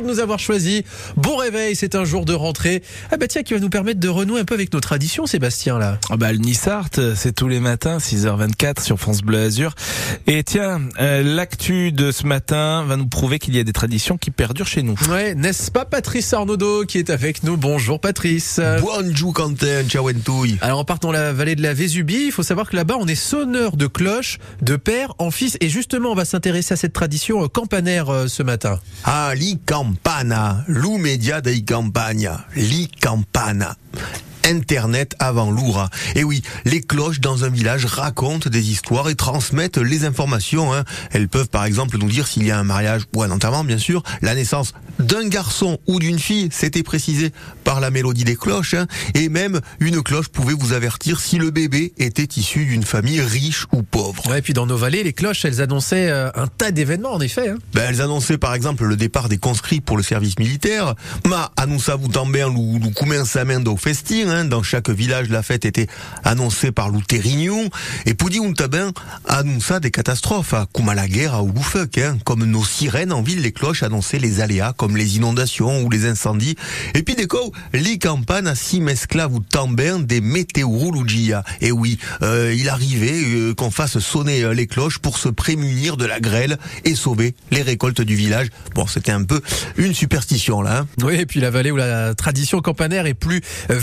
[0.00, 0.86] de nous avoir choisi.
[1.18, 2.82] Bon réveil, c'est un jour de rentrée.
[3.10, 5.78] Ah bah tiens, qui va nous permettre de renouer un peu avec nos traditions, Sébastien,
[5.78, 5.98] là?
[6.08, 9.74] Ah bah, le Nissart, c'est tous les matins, 6h24 sur France Bleu Azur.
[10.26, 14.16] Et tiens, euh, l'actu de ce matin va nous prouver qu'il y a des traditions
[14.16, 14.94] qui perdurent chez nous.
[15.10, 17.58] Ouais, n'est-ce pas Patrice Arnaudot qui est avec nous?
[17.58, 18.62] Bonjour Patrice.
[18.80, 20.56] Bonjour Quentin, ciao Entouille.
[20.62, 23.14] Alors en partant la vallée de la Vésubie, il faut savoir que là-bas on est
[23.14, 25.58] sonneur de cloches, de père en fils.
[25.60, 28.80] Et justement, on va s'intéresser à cette tradition euh, campanaire euh, ce matin.
[29.04, 33.76] Ah, li campana, lu media dei campagna, li campana.
[34.46, 35.90] Internet avant l'oura.
[36.14, 40.72] Et oui, les cloches dans un village racontent des histoires et transmettent les informations.
[40.74, 40.84] hein.
[41.12, 43.78] Elles peuvent par exemple nous dire s'il y a un mariage ou un enterrement, bien
[43.78, 47.32] sûr, la naissance d'un garçon ou d'une fille, c'était précisé
[47.64, 48.74] par la mélodie des cloches.
[48.74, 48.86] hein.
[49.14, 53.66] Et même une cloche pouvait vous avertir si le bébé était issu d'une famille riche
[53.72, 54.26] ou pauvre.
[54.28, 57.20] Ouais, et puis dans nos vallées, les cloches, elles annonçaient euh, un tas d'événements, en
[57.20, 57.48] effet.
[57.48, 57.56] hein.
[57.74, 60.94] Ben, elles annonçaient par exemple le départ des conscrits pour le service militaire.
[61.26, 64.31] Ma annonça vous tomber lou lou coumer sa main d'au festin.
[64.32, 64.44] Hein.
[64.46, 65.86] Dans chaque village, la fête était
[66.24, 67.68] annoncée par lou Terrignon.
[68.06, 68.92] Et Poudi Untabin
[69.28, 71.98] annonça des catastrophes, à comme à.
[71.98, 72.18] Hein.
[72.24, 76.06] Comme nos sirènes en ville, les cloches annonçaient les aléas comme les inondations ou les
[76.06, 76.56] incendies.
[76.94, 81.32] Et puis des co, les campagnes à si mescla vous tambin des météorologies.
[81.60, 85.96] Et oui, euh, il arrivait euh, qu'on fasse sonner euh, les cloches pour se prémunir
[85.96, 88.48] de la grêle et sauver les récoltes du village.
[88.74, 89.40] Bon, c'était un peu
[89.76, 90.80] une superstition là.
[90.80, 90.86] hein.
[91.02, 93.78] Oui, et puis la vallée où la tradition campanaire est plus euh,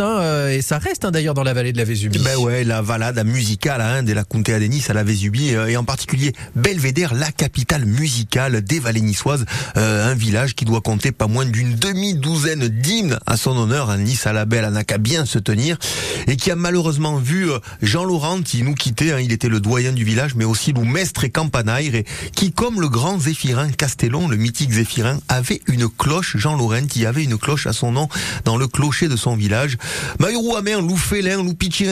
[0.00, 2.18] hein, euh, et ça reste hein, d'ailleurs dans la vallée de la Vésubie.
[2.18, 5.68] Ben ouais, la valade musicale hein, de la Contea de Nice à la Vésubie euh,
[5.68, 9.44] et en particulier Belvédère, la capitale musicale des vallées niçoises,
[9.76, 13.90] euh, un village qui doit compter pas moins d'une demi-douzaine d'hymnes à son honneur.
[13.90, 13.98] hein.
[13.98, 15.78] Nice à la belle, n'a qu'à bien se tenir
[16.26, 19.22] et qui a malheureusement vu euh, Jean Laurent qui nous quittait.
[19.22, 22.80] il était le doyen du village, mais aussi le mestre et campanaire et qui, comme
[22.80, 26.36] le grand Zéphirin Castellon, le mythique Zéphirin, avait une cloche.
[26.36, 28.08] Jean Laurent qui avait une cloche à son nom
[28.44, 29.76] dans le clocher de son village.
[30.18, 31.42] Maïrou Amer, Lou Félin,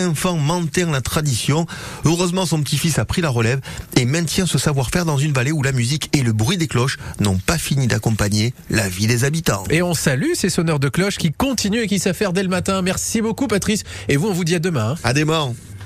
[0.07, 0.37] enfant
[0.93, 1.67] la tradition.
[2.05, 3.61] Heureusement, son petit-fils a pris la relève
[3.97, 6.99] et maintient ce savoir-faire dans une vallée où la musique et le bruit des cloches
[7.21, 9.65] n'ont pas fini d'accompagner la vie des habitants.
[9.71, 12.83] Et on salue ces sonneurs de cloches qui continuent et qui faire dès le matin.
[12.83, 13.83] Merci beaucoup Patrice.
[14.09, 14.91] Et vous, on vous dit à demain.
[14.91, 14.95] hein.
[15.05, 15.55] À morts.